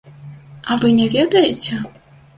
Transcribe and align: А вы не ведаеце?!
А 0.69 0.77
вы 0.83 0.95
не 0.99 1.05
ведаеце?! 1.17 1.81